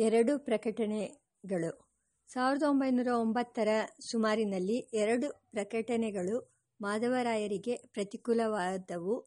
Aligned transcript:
ಎರಡು 0.00 0.38
ಪ್ರಕಟಣೆಗಳು 0.38 1.90
ಸಾವಿರದ 2.28 2.62
ಒಂಬೈನೂರ 2.62 3.08
ಒಂಬತ್ತರ 3.08 3.68
ಸುಮಾರಿನಲ್ಲಿ 4.10 4.76
ಎರಡು 4.76 5.48
ಪ್ರಕಟಣೆಗಳು 5.50 6.60
ಮಾಧವರಾಯರಿಗೆ 6.80 7.76
ಪ್ರತಿಕೂಲವಾದವು 7.76 9.18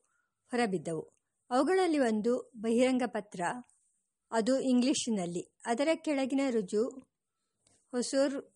ಹೊರಬಿದ್ದವು. 0.52 1.14
ಅವುಗಳಲ್ಲಿ 1.50 2.00
ಒಂದು 2.00 2.52
ಬಹಿರಂಗ 2.56 3.02
ಪತ್ರ. 3.06 3.42
ಅದು 4.32 4.60
ಇಂಗ್ಲಿಷಿನಲ್ಲಿ. 4.60 5.54
ಅದರ 5.66 5.88
ಕೆಳಗಿನ 5.96 6.42
ರುಜು 6.50 6.90
ಹೊಸೂರ್ 7.92 8.54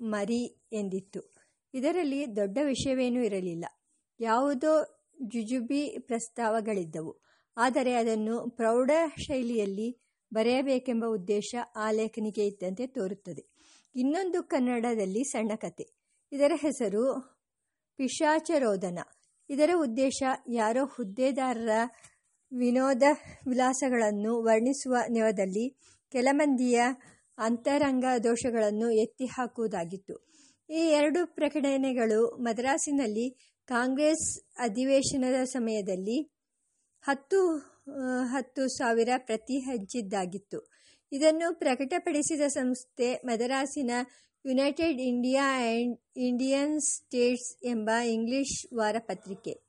ಮರಿ 0.00 0.62
ಎಂದಿತ್ತು. 0.72 1.34
ಇದರಲ್ಲಿ 1.74 2.36
ದೊಡ್ಡ 2.36 2.58
ವಿಷಯವೇನೂ 2.64 3.22
ಇರಲಿಲ್ಲ. 3.22 3.64
ಯಾವುದೋ 4.20 5.04
ಜುಜುಬಿ 5.22 5.98
ಪ್ರಸ್ತಾವಗಳಿದ್ದವು. 5.98 7.22
ಆದರೆ 7.56 7.94
ಅದನ್ನು 7.94 8.50
ಪ್ರೌಢಶೈಲಿಯಲ್ಲಿ 8.50 10.01
ಬರೆಯಬೇಕೆಂಬ 10.32 11.04
ಉದ್ದೇಶ 11.06 11.54
ಆ 11.76 11.90
ಲೇಖನಿಗೆ 11.90 12.46
ಇದ್ದಂತೆ 12.46 12.86
ತೋರುತ್ತದೆ. 12.86 13.44
ಇನ್ನೊಂದು 13.96 14.42
ಕನ್ನಡದಲ್ಲಿ 14.42 15.24
ಸಣ್ಣ 15.24 15.52
ಕತೆ. 15.54 15.86
ಇದರ 16.32 16.52
ಹೆಸರು 16.54 17.20
ಪಿಶಾಚರೋದನ. 17.96 18.98
ಇದರ 19.50 19.70
ಉದ್ದೇಶ 19.76 20.22
ಯಾರೋ 20.48 20.84
ಹುದ್ದೆದಾರರ 20.84 21.68
ವಿನೋದ 22.52 23.02
ವಿಲಾಸಗಳನ್ನು 23.48 24.42
ವರ್ಣಿಸುವ 24.42 24.96
ನೆವದಲ್ಲಿ 25.10 25.70
ಕೆಲ 26.12 26.28
ಮಂದಿಯ 26.32 26.80
ಅಂತರಂಗ 27.38 28.04
ದೋಷಗಳನ್ನು 28.24 28.90
ಎತ್ತಿ 28.90 29.26
ಹಾಕುವುದಾಗಿತ್ತು. 29.26 30.32
ಈ 30.70 30.78
ಎರಡು 30.78 31.34
ಪ್ರಕಟಣೆಗಳು 31.34 32.36
ಮದ್ರಾಸಿನಲ್ಲಿ 32.36 33.30
ಕಾಂಗ್ರೆಸ್ 33.66 34.44
ಅಧಿವೇಶನದ 34.58 35.44
ಸಮಯದಲ್ಲಿ 35.44 36.32
ಹತ್ತು 37.02 37.71
ಹತ್ತು 38.24 38.68
ಸಾವಿರ 38.68 39.08
ಪ್ರತಿ 39.16 39.58
ಹಂಚಿದ್ದಾಗಿತ್ತು. 39.58 40.70
ಇದನ್ನು 41.12 41.58
ಪ್ರಕಟಪಡಿಸಿದ 41.58 42.40
ಸಂಸ್ಥೆ 42.46 43.14
ಮದರಾಸಿನ 43.14 43.90
United 44.46 45.00
India 45.00 45.60
and 45.60 45.98
Indian 46.16 46.80
States 46.80 47.66
ಎಂಬ 47.66 47.90
ಇಂಗ್ಲಿಷ್ 47.90 48.74
ವಾರಪತ್ರಿಕೆ. 48.74 49.60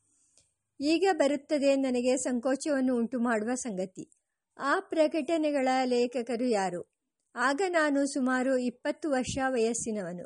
ಈಗ 0.82 1.08
ಬರುತ್ತದೆ 1.12 1.76
ನನಗೆ 1.76 2.18
ಸಂಕೋಚವನ್ನು 2.18 2.96
ಉಂಟು 2.96 3.20
ಮಾಡುವ 3.20 3.56
ಸಂಗತಿ. 3.56 4.10
ಆ 4.58 4.80
ಪ್ರಕಟಣೆಗಳ 4.80 5.68
ಲೇಖಕರು 5.84 6.46
ಯಾರು? 6.46 6.94
ಆಗ 7.36 7.62
ನಾನು 7.68 8.06
ಸುಮಾರು 8.06 8.58
ಇಪ್ಪತ್ತು 8.58 9.12
ವರ್ಷ 9.12 9.38
ವಯಸ್ಸಿನವನು. 9.48 10.26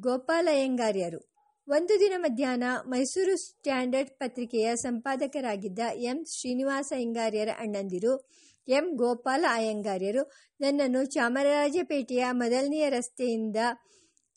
ಗೋಪಾಲಯ್ಯಂಗಾರ್ಯರು. 0.00 1.29
ಒಂದು 1.68 2.00
ದಿನ 2.00 2.12
ಮಧ್ಯಾಹ್ನ 2.16 2.64
ಮೈಸೂರು 2.86 3.36
ಸ್ಟ್ಯಾಂಡರ್ಡ್ 3.36 4.10
ಪತ್ರಿಕೆಯ 4.10 4.76
ಸಂಪಾದಕರಾಗಿದ್ದ 4.76 5.78
ಎಂ. 5.94 6.24
ಶ್ರೀನಿವಾಸ 6.24 6.92
ಅಯ್ಯಂಗಾರ್ಯರ 6.96 7.48
ಅಣ್ಣಂದಿರು 7.58 8.28
ಎಂ. 8.68 8.96
ಗೋಪಾಲ 8.96 9.44
ಅಯ್ಯಂಗಾರ್ಯರು 9.48 10.22
ನನ್ನನ್ನು 10.60 11.04
ಚಾಮರಾಜಪೇಟೆಯ 11.04 12.24
ಮೊದಲನೆಯ 12.30 12.90
ರಸ್ತೆಯಿಂದ 12.90 13.56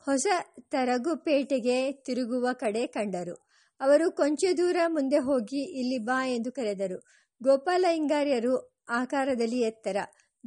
ಹೊಸ 0.07 0.27
ತರಗುಪೇಟೆಗೆ 0.69 1.91
ತಿರುಗುವ 1.91 2.47
ಕಡೆ 2.53 2.87
ಕಂಡರು. 2.87 3.35
ಅವರು 3.79 4.11
ಕೊಂಚ 4.11 4.43
ದೂರ 4.57 4.77
ಮುಂದೆ 4.87 5.17
ಹೋಗಿ 5.17 5.63
ಇಲ್ಲಿ 5.79 5.97
ಬಾ 5.97 6.27
ಎಂದು 6.27 6.51
ಕರೆದರು. 6.51 6.99
ಗೋಪಾಲ 7.43 7.85
ಅಯ್ಯಂಗಾರ್ಯರು 7.87 8.53
ಆಕಾರದಲ್ಲಿ 8.89 9.61
ಎತ್ತರ, 9.61 9.97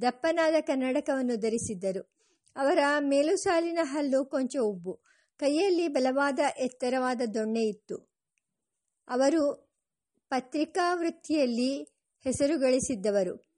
ದಪ್ಪನಾದ 0.02 0.54
ಕನ್ನಡಕವನ್ನು 0.60 1.36
ಧರಿಸಿದ್ದರು. 1.36 2.02
ಅವರ 2.56 2.78
ಮೇಲುಸಾಲಿನ 3.00 3.78
ಹಲ್ಲು 3.82 4.24
ಕೊಂಚ 4.24 4.56
ಉಬ್ಬು. 4.56 4.94
ಕೈಯಲ್ಲಿ 5.36 5.88
ಬಲವಾದ 5.88 6.38
ಎತ್ತರವಾದ 6.58 7.20
ದೊಣ್ಣೆ 7.34 7.62
ಇತ್ತು. 7.62 7.96
ಅವರು 9.08 9.70
ಪತ್ರಿಕಾವೃತ್ತಿಯಲ್ಲಿ 10.28 11.82
ಹೆಸರು 12.24 12.58
ಗಳಿಸಿದ್ದವರು. 12.58 13.50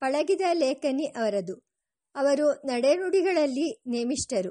ಪಳಗಿದ 0.00 0.40
ಲೇಖನಿ 0.52 1.04
ಅವರದು. 1.04 1.54
ಅವರು 2.14 2.52
ನಡೆನುಡಿಗಳಲ್ಲಿ 2.52 3.82
ನೇಮಿಷ್ಠರು. 3.86 4.50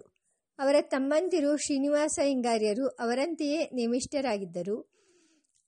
ಅವರ 0.59 0.75
ತಮ್ಮಂದಿರು 0.81 1.57
ಶ್ರೀನಿವಾಸ 1.57 2.19
ಹಿಂಗಾರ್ಯರು 2.23 2.87
ಅವರಂತೆಯೇ 2.87 3.69
ನೇಮಿಷ್ಠರಾಗಿದ್ದರು. 3.73 4.95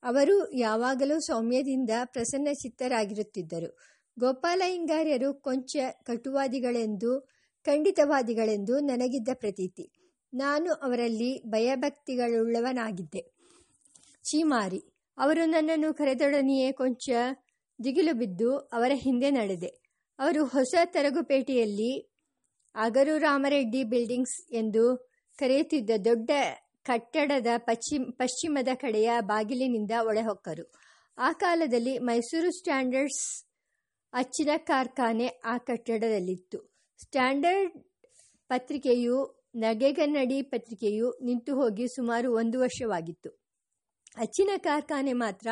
ಅವರು 0.04 0.52
ಯಾವಾಗಲೂ 0.54 1.20
ಸೌಮ್ಯದಿಂದ 1.20 1.90
ಪ್ರಸನ್ನಚಿತ್ತರಾಗಿರುತ್ತಿದ್ದರು. 2.06 3.78
ಗೋಪಾಲಯ್ಯಂಗಾರ್ಯರು 4.20 5.34
ಕೊಂಚ 5.34 5.76
ಕಟುವಾದಿಗಳೆಂದೂ, 6.04 7.20
ಖಂಡಿತವಾದಿಗಳೆಂದೂ 7.66 8.80
ನನಗಿದ್ದ 8.80 9.30
ಪ್ರತೀತಿ. 9.34 9.97
ನಾನು 10.34 10.74
ಅವರಲ್ಲಿ 10.74 11.42
ಭಯಭಕ್ತಿಗಳುಳ್ಳವನಾಗಿದ್ದೆ. 11.46 13.38
ಚೀಮಾರಿ 14.24 14.84
ಅವರು 15.18 15.46
ನನ್ನನ್ನು 15.46 15.94
ಕರೆದೊಡನೆಯೇ 15.94 16.72
ಕೊಂಚ 16.72 17.10
ದಿಗಿಲುಬಿದ್ದು 17.84 18.58
ಅವರ 18.58 18.92
ಹಿಂದೆ 18.94 19.32
ನಡೆದೆ. 19.32 19.68
ಅವರು 20.20 20.46
ಹೊಸ 20.46 20.76
ತರಗುಪೇಟೆಯಲ್ಲಿ 20.86 22.10
ಅಗರುರಾಮರೆಡ್ಡಿ 22.76 23.84
ಬಿಲ್ಡಿಂಗ್ಸ್ 23.84 24.54
ಎಂದು 24.54 25.10
ಕರೆಯುತ್ತಿದ್ದ 25.38 25.90
ದೊಡ್ಡ 26.06 26.32
ಕಟ್ಟಡದ 26.84 27.48
ಪಶ್ಚಿಮದ 27.58 28.68
ಕಡೆಯ 28.76 29.12
ಬಾಗಿಲಿನಿಂದ 29.20 29.92
ಒಳಹೊಕ್ಕರು. 30.02 30.72
ಆ 31.18 31.32
ಕಾಲದಲ್ಲಿ 31.32 31.98
ಮೈಸೂರು 31.98 32.52
ಸ್ಟ್ಯಾಂಡರ್ಡ್ಸ್ 32.52 33.46
ಅಚ್ಚಿನ 34.14 34.50
ಕಾರ್ಖಾನೆ 34.58 35.28
ಆ 35.28 35.58
ಕಟ್ಟಡದಲ್ಲಿತ್ತು. 35.58 36.58
ಸ್ಟ್ಯಾಂಡರ್ಡ್ 37.04 37.84
ಪತ್ರಿಕೆಯೂ 38.48 39.47
ನಗೆಗನ್ನಡಿ 39.58 40.42
ನಿಂತು 41.24 41.56
ಹೋಗಿ 41.56 41.88
ಸುಮಾರು 41.88 42.34
ಒಂದು 42.34 42.60
ವರ್ಷವಾಗಿತ್ತು. 42.60 43.30
ಅಚ್ಚಿನ 44.18 44.50
ಕಾರ್ಖಾನೆ 44.58 45.14
ಮಾತ್ರ 45.14 45.48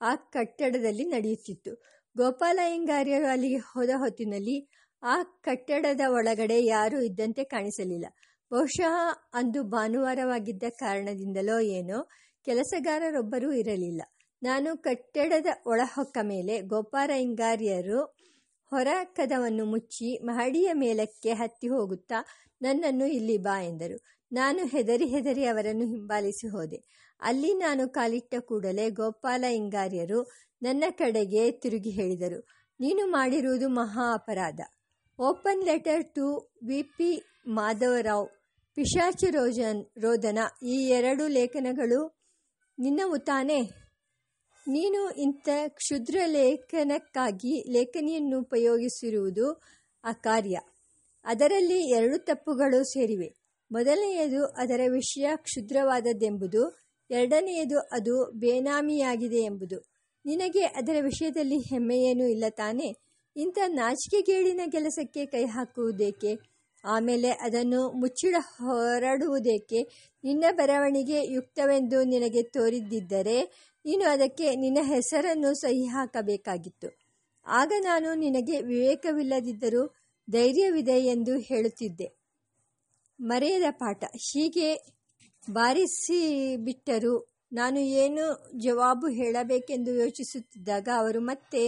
ಆ 0.00 0.14
ಕಟ್ಟಡದಲ್ಲಿ 0.14 1.04
ನಡೆಯುತ್ತಿತ್ತು. 1.04 1.82
ಗೋಪಾಲಯ್ಯಂಗಾರ್ಯರು 2.16 3.26
ಅಲ್ಲಿಗೆ 3.26 3.56
ಹೋದ 3.56 3.90
ಹೊತ್ತಿನಲ್ಲಿ 3.96 4.68
ಆ 5.02 5.22
ಕಟ್ಟಡದ 5.22 6.00
ಒಳಗಡೆ 6.08 6.64
ಯಾರೂ 6.64 7.00
ಇದ್ದಂತೆ 7.00 7.44
ಕಾಣಿಸಲಿಲ್ಲ. 7.44 8.06
ಬಹುಶಃ 8.52 8.94
ಅಂದು 9.34 9.62
ಭಾನುವಾರವಾಗಿದ್ದ 9.62 10.62
ಕಾರಣದಿಂದಲೋ 10.68 11.60
ಏನೋ 11.60 12.08
ಕೆಲಸಗಾರರೊಬ್ಬರೂ 12.44 13.52
ಇರಲಿಲ್ಲ. 13.52 14.02
ನಾನು 14.42 14.76
ಕಟ್ಟಡದ 14.76 15.46
ಒಳಹೊಕ್ಕ 15.66 16.18
ಮೇಲೆ 16.22 16.60
ಗೋಪಾಲಯ್ಯಂಗಾರ್ಯರು 16.60 18.17
ಹೊರಕದವನ್ನು 18.72 19.64
ಮುಚ್ಚಿ 19.64 20.08
ಮಹಡಿಯ 20.24 20.68
ಮೇಲಕ್ಕೆ 20.72 21.32
ಹತ್ತಿ 21.32 21.68
ಹೋಗುತ್ತಾ 21.68 22.18
ನನ್ನನ್ನು 22.62 23.06
ಇಲ್ಲಿ 23.06 23.36
ಬಾ 23.38 23.56
ಎಂದರು. 23.62 23.98
ನಾನು 24.32 24.60
ಹೆದರಿ 24.66 25.06
ಹೆದರಿ 25.06 25.44
ಅವರನ್ನು 25.44 25.84
ಹಿಂಬಾಲಿಸಿ 25.86 26.46
ಹೋದೆ. 26.48 26.78
ಅಲ್ಲಿ 27.22 27.52
ನಾನು 27.54 27.88
ಕಾಲಿಟ್ಟ 27.88 28.34
ಕೂಡಲೇ 28.38 28.90
ಗೋಪಾಲ 28.90 29.44
ಇಂಗಾರ್ಯರು 29.52 30.20
ನನ್ನ 30.62 30.84
ಕಡೆಗೆ 30.90 31.50
ತಿರುಗಿ 31.52 31.90
ಹೇಳಿದರು, 31.90 32.40
ನೀನು 32.80 33.06
ಮಾಡಿರುವುದು 33.06 33.68
ಮಹಾ 33.68 34.06
ಅಪರಾಧ. 34.14 34.60
Open 35.18 35.64
letter 35.64 36.04
to 36.14 36.26
V. 36.66 36.82
P. 36.96 37.10
Madhavrao, 37.48 38.28
ಪಿಶಾಚಿ 38.76 39.28
ರೋಜನ್ 39.30 39.80
ರೋದನ 39.98 40.38
ಈ 40.62 40.76
ಎರಡು 40.88 41.26
ಲೇಖನಗಳು 41.28 42.00
ನಿನ್ನವು 42.78 43.18
ತಾನೇ? 43.18 43.60
ನೀನು 44.68 45.10
ಇಂಥ 45.10 45.48
ಕ್ಷುದ್ರ 45.68 46.18
ಲೇಖನಕ್ಕಾಗಿ 46.26 47.72
ಲೇಖನಿಯನ್ನು 47.72 48.40
ಉಪಯೋಗಿಸಿರುವುದು 48.40 49.52
ಅಕಾರ್ಯ. 50.04 50.58
ಅದರಲ್ಲಿ 51.24 51.90
ಎರಡು 51.90 52.18
ತಪ್ಪುಗಳು 52.18 52.84
ಸೇರಿವೆ. 52.84 53.34
ಮೊದಲನೆಯದು 53.72 54.44
ಅದರ 54.44 54.80
ವಿಷಯ 54.92 55.28
ಕ್ಷುದ್ರವಾದದ್ದೆಂಬುದು. 55.36 56.78
ಎರಡನೆಯದು 57.10 57.78
ಅದು 57.78 58.30
ಬೇನಾಮಿಯಾಗಿದೆ 58.30 59.36
ಎಂಬುದು. 59.36 59.82
ನಿನಗೆ 60.26 60.62
ಅದರ 60.62 60.96
ವಿಷಯದಲ್ಲಿ 61.02 61.58
ಹೆಮ್ಮೆಯೇನೂ 61.58 62.26
ಇಲ್ಲ 62.26 62.44
ತಾನೇ? 62.48 62.94
ಇಂಥ 63.36 63.58
ನಾಚಿಕೆಗೇಡಿನ 63.66 64.60
ಕೆಲಸಕ್ಕೆ 64.72 65.26
ಕೈ 65.26 65.44
ಹಾಕುವುದೇಕೆ 65.44 66.58
ಆಮೇಲೆ 66.84 67.30
ಅದನ್ನು 67.30 67.90
ಮುಚ್ಚಿಡ 67.90 68.34
ಹೊರಡುವುದೇಕೆ? 68.38 69.82
ನಿನ್ನ 70.24 70.44
ಬರವಣಿಗೆ 70.56 71.32
ಯುಕ್ತವೆಂದು 71.32 72.04
ನಿನಗೆ 72.04 72.42
ತೋರಿದ್ದಿದ್ದರೆ 72.42 73.67
ನೀನು 73.84 74.04
ಅದಕ್ಕೆ 74.10 74.46
ನಿನ್ನ 74.56 74.78
ಹೆಸರನ್ನು 74.82 75.50
ಸಹಿ 75.54 75.84
ಹಾಕಬೇಕಾಗಿತ್ತು. 75.86 76.88
ಆಗ 77.46 77.72
ನಾನು 77.80 78.08
ನಿನಗೆ 78.14 78.56
ವಿವೇಕವಿಲ್ಲದಿದ್ದರೂ 78.60 79.82
ಧೈರ್ಯವಿದೆ 80.30 80.96
ಎಂದು 81.06 81.34
ಹೇಳುತ್ತಿದ್ದೆ. 81.38 82.08
ಮರೆಯದ 83.20 83.68
ಪಾಠ. 83.70 84.04
ಹೀಗೆ 84.26 84.68
ಬಾರಿಸಿಬಿಟ್ಟರು. 85.50 87.14
ನಾನು 87.52 87.80
ಏನು 87.80 88.24
ಜವಾಬು 88.58 89.06
ಹೇಳಬೇಕೆಂದು 89.08 89.90
ಯೋಚಿಸುತ್ತಿದ್ದಾಗ 89.94 90.88
ಅವರು 90.96 91.20
ಮತ್ತೆ 91.20 91.62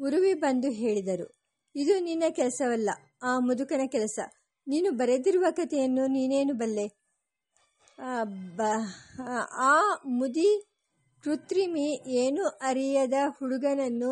ಉರುವಿ 0.00 0.32
ಬಂದು 0.34 0.70
ಹೇಳಿದರು, 0.70 1.26
ಇದು 1.74 1.94
ನಿನ್ನ 2.00 2.24
ಕೆಲಸವಲ್ಲ, 2.30 2.90
ಆ 3.22 3.38
ಮುದುಕನ 3.38 3.84
ಕೆಲಸ. 3.86 4.18
ನೀನು 4.66 4.90
ಬರೆದಿರುವ 4.92 5.46
ಕಥೆಯನ್ನು 5.50 6.06
ನೀನೇನು 6.06 6.54
ಬಲ್ಲೆ? 6.54 6.86
ಆ 9.68 9.74
ಮುದಿ 10.18 10.48
ಕೃತ್ರಿಮಿ 11.26 12.00
ಏನು 12.06 12.48
ಅರಿಯದ 12.48 13.14
ಹುಡುಗನನ್ನು 13.28 14.10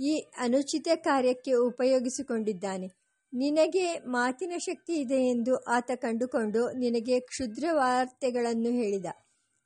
ಈ 0.00 0.18
ಅನುಚಿತ 0.38 0.88
ಕಾರ್ಯಕ್ಕೆ 0.94 1.52
ಉಪಯೋಗಿಸಿಕೊಂಡಿದ್ದಾನೆ. 1.52 2.88
ನಿನಗೆ 3.34 3.94
ಮಾತಿನ 3.98 4.52
ಶಕ್ತಿ 4.58 4.92
ಇದೆ 4.92 5.28
ಎಂದು 5.28 5.56
ಆತ 5.56 5.90
ಕಂಡುಕೊಂಡು 5.94 6.72
ನಿನಗೆ 6.72 7.20
ಕ್ಷುದ್ರ 7.20 7.64
ವಾರ್ತೆಗಳನ್ನು 7.72 8.70
ಹೇಳಿದ. 8.70 9.06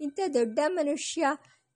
ಇಂಥ 0.00 0.20
ದೊಡ್ಡ 0.34 0.58
ಮನುಷ್ಯ 0.67 1.26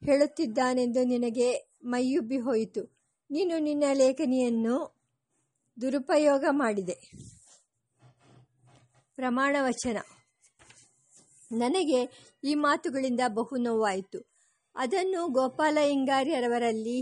ಹೇಳುತ್ತಿದ್ದಾನೆಂದು 0.02 1.04
ನಿನಗೆ 1.04 1.78
ಮೈಯುಬ್ಬಿ 1.84 2.38
ಹೋಯಿತು. 2.38 2.84
ನೀನು 3.30 3.58
ನಿನ್ನ 3.58 3.84
ಲೇಖನಿಯನ್ನು 3.92 4.96
ದುರುಪಯೋಗ 5.80 6.44
ಮಾಡಿದೆ 6.50 6.96
ಪ್ರಮಾಣವಚನ 9.16 9.96
ನನಗೆ 11.52 12.00
ಈ 12.44 12.54
ಮಾತುಗಳಿಂದ 12.54 13.20
ಬಹು 13.28 13.56
ನೋವಾಯಿತು 13.56 14.35
ಅದನ್ನು 14.76 15.28
ಗೋಪಾಲ 15.28 15.78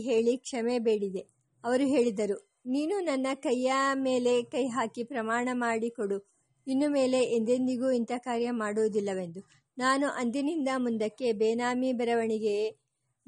ಹೇಳಿ 0.07 0.37
ಕ್ಷಮೆ 0.37 0.79
ಬೇಡಿದೆ. 0.79 1.23
ಅವರು 1.65 1.87
ಹೇಳಿದರು, 1.87 2.55
ನೀನು 2.67 3.01
ನನ್ನ 3.01 3.27
ಕೈಯ 3.35 3.73
ಮೇಲೆ 3.95 4.43
ಕೈ 4.43 4.67
ಹಾಕಿ 4.67 5.05
ಪ್ರಮಾಣ 5.05 5.49
ಮಾಡಿಕೊಡು 5.53 6.35
ಇನ್ನು 6.67 6.89
ಮೇಲೆ 6.89 7.21
ಎಂದೆಂದಿಗೂ 7.23 7.91
ಇಂಥ 7.91 8.13
ಕಾರ್ಯ 8.19 8.51
ಮಾಡುವುದಿಲ್ಲವೆಂದು. 8.51 9.41
ನಾನು 9.79 10.07
ಅಂದಿನಿಂದ 10.07 10.69
ಮುಂದಕ್ಕೆ 10.77 11.33
ಬೇನಾಮಿ 11.33 11.93
ಬರವಣಿಗೆ 11.93 12.71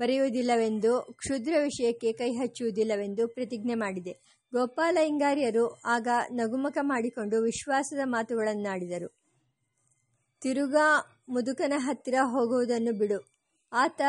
ಬರೆಯುವುದಿಲ್ಲವೆಂದು, 0.01 1.01
ಕ್ಷುದ್ರ 1.01 1.53
ವಿಷಯಕ್ಕೆ 1.63 2.13
ಕೈ 2.13 2.31
ಹಚ್ಚುವುದಿಲ್ಲವೆಂದು 2.33 3.29
ಪ್ರತಿಜ್ಞೆ 3.29 3.75
ಮಾಡಿದೆ. 3.75 4.13
ಗೋಪಾಲ 4.53 4.99
ಇಂಗಾರಿಯರು 4.99 5.81
ಆಗ 5.85 6.09
ನಗುಮುಖ 6.31 6.79
ಮಾಡಿಕೊಂಡು 6.83 7.43
ವಿಶ್ವಾಸದ 7.43 7.99
ಮಾತುಗಳನ್ನಾಡಿದರು. 8.05 9.09
ತಿರುಗಾ 10.43 10.89
ಮುದುಕನ 11.29 11.73
ಹತ್ತಿರ 11.77 12.15
ಹೋಗುವುದನ್ನು 12.23 12.99
ಬಿಡು. 12.99 13.36
ಆತ 13.73 14.01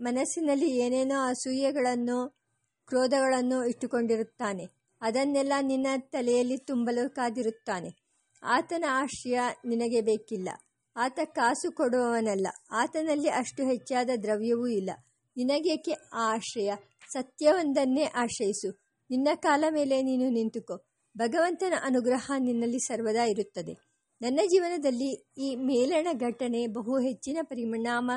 ಮನಸ್ಸಿನಲ್ಲಿ 0.00 0.70
ಏನೇನೋ 0.70 1.28
ಅಸೂಯೆಗಳನ್ನು 1.28 2.38
ಕ್ರೋಧಗಳನ್ನು 2.86 3.64
ಇಟ್ಟುಕೊಂಡಿರುತ್ತಾನೆ. 3.64 4.64
ಅದನ್ನೆಲ್ಲ 5.00 5.52
ನಿನ್ನ 5.60 5.86
ತಲೆಯಲ್ಲಿ 5.96 6.58
ತುಂಬಲು 6.58 7.10
ಕಾದಿರುತ್ತಾನೆ 7.10 8.06
ಆತನ 8.42 8.84
ಆಶ್ರಯ 8.88 9.40
ನಿನಗೆ 9.66 10.00
ಬೇಕಿಲ್ಲ. 10.00 10.48
ಆತ 10.96 11.20
ಕಾಸು 11.24 11.72
ಕೊಡುವವನಲ್ಲ. 11.72 12.46
ಆತನಲ್ಲಿ 12.70 13.28
ಅಷ್ಟು 13.28 13.64
ಹೆಚ್ಚಾದ 13.64 14.10
ದ್ರವ್ಯವೂ 14.22 14.66
ಇಲ್ಲ. 14.66 14.90
ನಿನಗೇಕೆ 15.36 15.92
ಆ 15.92 16.34
ಆಶ್ರಯ? 16.34 16.72
ಸತ್ಯವೊಂದನ್ನೇ 17.12 18.04
ಆಶ್ರಯಿಸು. 18.04 18.70
ನಿನ್ನ 19.10 19.28
ಕಾಲ 19.34 19.64
ಮೇಲೆ 19.70 20.02
ನೀನು 20.02 20.30
ನಿಂತುಕೋ. 20.30 20.84
ಭಗವಂತನ 21.18 21.72
ಅನುಗ್ರಹ 21.82 22.32
ನಿನ್ನಲ್ಲಿ 22.38 22.78
ಸರ್ವದಾ 22.78 23.24
ಇರುತ್ತದೆ. 23.24 23.86
ನನ್ನ 24.22 24.40
ಜೀವನದಲ್ಲಿ 24.46 25.26
ಈ 25.38 25.56
ಮೇಲಣ 25.56 26.06
ಘಟನೆ 26.12 26.66
ಬಹು 26.66 26.98
ಹೆಚ್ಚಿನ 26.98 27.38
ಪರಿಣಾಮ 27.42 28.10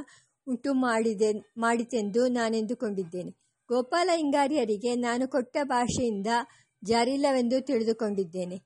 ಉಂಟು 0.48 0.74
ಮಾಡಿದೆ, 0.74 1.30
ಮಾಡಿತೆಂದು 1.58 2.28
ನಾನೆಂದುಕೊಂಡಿದ್ದೇನೆ 2.28 3.32
ಗೋಪಾಲ 3.70 4.10
ಇಂಗಾರಿಯರಿಗೆ 4.20 4.96
ನಾನು 4.96 5.28
ಕೊಟ್ಟ 5.28 5.58
ಭಾಷೆಯಿಂದ 5.64 6.28
ಜಾರಿಲ್ಲವೆಂದು 6.84 7.62
ತಿಳಿದುಕೊಂಡಿದ್ದೇನೆ. 7.62 8.58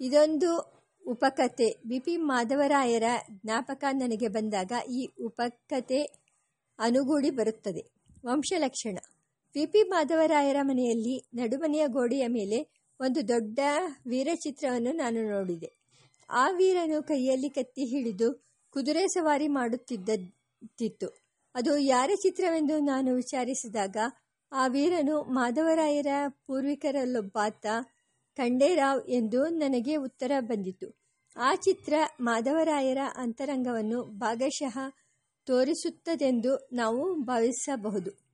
ಇದೊಂದು 0.00 0.50
ಉಪಕಥೆ 1.06 1.76
ಬಿ. 1.86 1.98
ಪಿ. 1.98 2.16
ಮಾಧವರಾಯರ 2.16 3.02
ಜ್ಞಾಪಕ 3.30 3.84
ನನಗೆ 3.92 4.28
ಬಂದಾಗ 4.28 4.72
ಈ 4.90 5.08
ಉಪಕಥೆ 5.24 6.00
ಅನುಗೂಡಿ 6.78 7.30
ಬರುತ್ತದೆ. 7.30 7.82
ವಂಶಲಕ್ಷಣ 8.26 8.96
ವಿ 9.54 9.66
ಪಿ. 9.66 9.82
ಮಾಧವರಾಯರ 9.82 10.56
ಮನೆಯಲ್ಲಿ 10.62 11.28
ನಡುಮನೆಯ 11.34 11.84
ಗೋಡೆಯ 11.86 12.26
ಮೇಲೆ 12.26 12.58
ಒಂದು 13.00 13.28
ದೊಡ್ಡ 13.28 13.58
ವೀರಚಿತ್ರವನ್ನು 14.08 14.92
ನಾನು 14.92 15.30
ನೋಡಿದೆ. 15.30 15.70
ಆ 16.30 16.50
ವೀರನು 16.50 17.02
ಕೈಯಲ್ಲಿ 17.02 17.48
ಕತ್ತಿ 17.48 17.84
ಹಿಡಿದು 17.84 18.28
ಕುದುರೆ 18.70 19.06
ಸವಾರಿ 19.08 19.48
ಮಾಡುತ್ತಿದ್ದಿತ್ತು 20.66 21.26
ಅದು 21.54 21.78
ಯಾರ 21.78 22.10
ಚಿತ್ರವೆಂದು 22.22 22.78
ನಾನು 22.78 23.14
ವಿಚಾರಿಸಿದಾಗ, 23.14 23.96
ಆ 24.52 24.66
ವೀರನು 24.66 25.22
ಮಾಧವರಾಯರ 25.22 26.06
ಪೂರ್ವಿಕರಲ್ಲೊಬ್ಬಾತ 26.28 27.66
ಖಂಡೇರಾವ್ 28.36 29.08
ಎಂದು 29.08 29.48
ನನಗೆ 29.48 29.96
ಉತ್ತರ 29.96 30.32
ಬಂದಿತು. 30.40 30.88
ಆ 31.36 31.54
ಚಿತ್ರ 31.54 31.94
ಮಾಧವರಾಯರ 32.20 32.98
ಅಂತರಂಗವನ್ನು 33.16 34.02
ಭಾಗಶಃ 34.02 34.78
ತೋರಿಸುತ್ತದೆಂದು 35.46 36.68
ನಾವು 36.72 37.14
ಭಾವಿಸಬಹುದು. 37.24 38.25